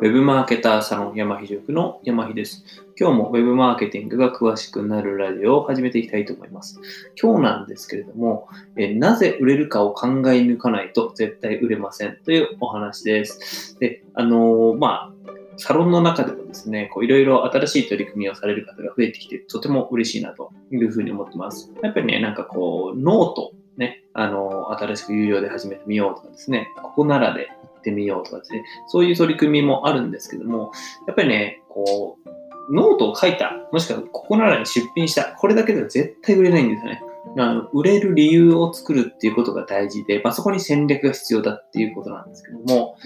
[0.00, 2.64] ウェブマーケターサロン山ひ塾の山ひです。
[2.96, 6.78] 今日もウェブマーケティングが詳しくなるラジオを始めていきたいと思います。
[7.20, 13.76] 今日なんですけれども、えなぜ売れるかを考え抜かないと絶対売れませんというお話です。
[13.80, 21.72] で、あのー、まあ、サロンの中でもですね、こういろいろ新しい取り組みをされる方が増えてきて、とても嬉しいなというふうに思ってます。
[21.82, 30.72] やっぱりね、なんかこう、ノート、ね、あの、新しく有料で始めてみようとかですね、ここならでってみようとかですね、そういう取り組みもあるんですけども、
[31.06, 37.02] やっぱりね、こう、ノートを書いた、もしくはココナラに出品した、これだけでは絶対売れないんですよね。
[37.36, 42.96] あの売れる理由を作るっていうことが大事で、まあ、そこに戦略が必要だっていうことなんですけども、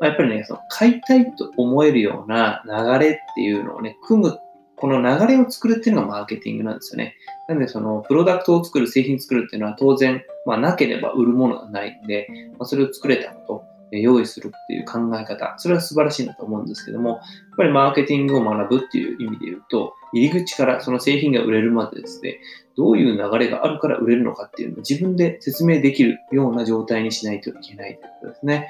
[0.00, 4.38] まあ、やっぱりね、その買いたいと思えるような流れっていうのをね、組む、
[4.76, 7.14] この流れを作るっていうのがマーケティングなんですよね。
[7.48, 12.28] なので、その、プロダクトを作る、製品作るっていうのは当然、まあ、なければ売るものがないんで、
[12.58, 13.64] まあ、それを作れたこと、
[13.98, 17.20] 用意するっていう考え方、それは素晴らしいなと思うんですけども、やっ
[17.56, 22.38] ぱりマーケティングを学ぶっていう意味で言うと、入り口からその製品が売れるまでですね、
[22.76, 28.68] どういう流れがあるから売れるのかっていうのを自分で説明できるような状態にしないといけないということですね。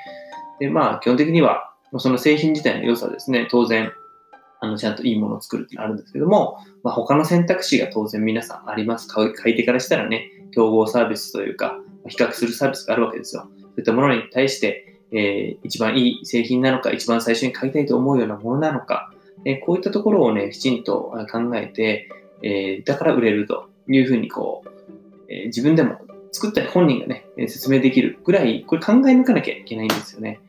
[0.59, 3.93] で、まあ、基本的には、その製品自体の良さですね、当然、
[4.61, 9.09] あの、ちゃんといいものを作るってのあるんですけども、まあ、他の選択肢が当然皆さんあります。
[9.09, 13.49] 買い手からしたらね、競合サービスというか、比較するサービスがあるわけですよ。
[13.61, 19.13] そういったものに対して、えー、一番いい製品なのか、一番最初に買いたいと思うようなものなのか、
[19.45, 22.09] えー、こういったところをね、きちんと考えて、
[22.43, 24.71] えー、だから売れるというふうにこう、
[25.29, 25.99] え自分でも
[26.33, 30.41] 作った本人がね、説明できるぐらい、これ考え抜かなきゃいけないんですよね。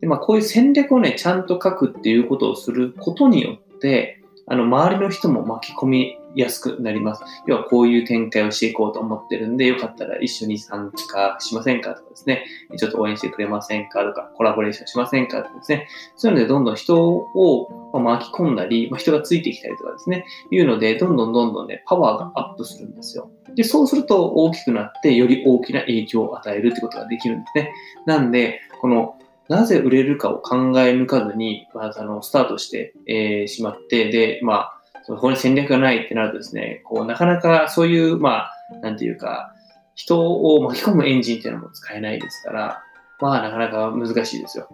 [0.00, 7.22] で、まあ、こういう戦略をね、ちゃんと書くっていうことをすることによって、あの、周りの人も巻き込みやすくなります。
[7.46, 12.44] 要はこういう展開をしていこうと思ってるんで、よかったら一緒に参加しませんかとかですね、
[12.76, 23.30] ちょっと応援してくれませんかとか、コラボレーションしませんかとかですね、そういうのでどんどん人を巻き込んだり、人がついてきたりとかですね、いうので、どんどんどんどんね、パワーがアップするんですよ。
[23.54, 27.72] で、そうすると大きくなって、より大きな影響を与えるってことができるんですね。
[28.06, 29.14] なんで、この
[29.48, 34.77] なぜ売れるかを考え抜かずに、まずあの、スタートして、えー、しまって、で、まあ、
[35.08, 38.52] そこに戦略がないってなるとですね、こう、なかなかそういう、まあ、
[38.82, 39.54] なんていうか、
[39.94, 42.82] 人を巻き込むエンジンっていうのも使えないですから、
[43.18, 44.68] まあ、なかなか難しいですよ。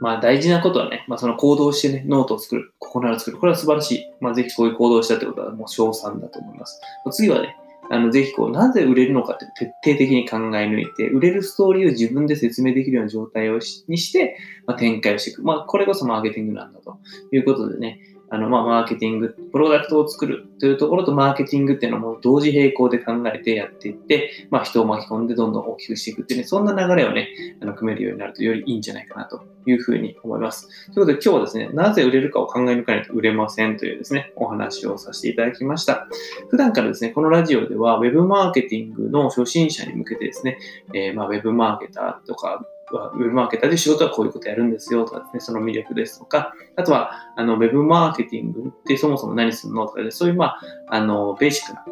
[0.00, 3.38] まあ、大事なことはね、まあ、その行動してね、ノートを作る、ココナラ作る。
[3.38, 4.12] これは素晴らしい。
[4.20, 6.80] まあ、ぜひこういう行動をしたってことはもう賞賛だと思います。
[7.12, 7.56] 次はね、
[7.88, 14.36] あの、ぜひこう、なぜ売れるのかって徹底的に考え抜いて、売れるストーリーを自分で説明できるような状態をしにして、
[14.66, 15.42] まあ、展開をしていく。
[15.42, 16.98] まあ、これこそマーケティングなんだと
[17.32, 27.28] いうことでね、あの、まあ、マーケティング、プロダクトを作るというところとマーケティングっていうのも同時並行で考えてやっていって、まあ、人を巻き込んでどんどん大きくしていくっていうね、そんな流れをね、
[27.60, 30.68] あの、組めるようになるとよりいいんじゃないかなというふうに思います。
[30.92, 36.08] ということで今日はですね、なぜ売れるかを考え抜かないと売れませんというですね、お話をさせていただきました。
[36.48, 40.58] 普段からですね、このラジオでは Web マーケティングの初心者に向けてですね、
[40.94, 51.84] えー、まあ Web マーケターとかウェブマーケターで仕事はこういうことやるんですよとかですね、その魅力ですとか、あとは、あの、ウェブマーケティングってそもそも何するのとかで、そういう、まあ、あの、ベーシックな、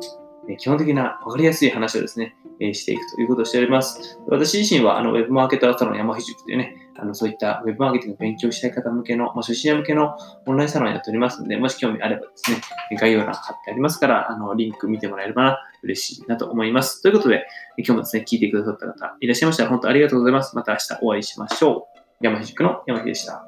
[0.56, 4.20] 基本的な分かりやすい話をですね、していくということをしております。
[4.28, 10.16] 私自身は、あの、ウェブマーケターサロン山ひ塾というね、あの、そういったウェブマーケティングを勉強したい方向けの、まあ、初心者向けの
[10.46, 12.58] オンラインサロンやっておりますので、もし興味あればですね、
[12.98, 17.02] 概要欄貼ってありますから、あの、リンク見てもらえれば、嬉しいなと思います。
[17.02, 17.46] ということで、
[17.76, 20.56] 今日もですね、聞いてくださった方いらっしゃいましたら、本当ありがとうございます。
[20.56, 21.98] また明日お会いしましょう。
[22.20, 23.44] 山ひ塾の山ひでした。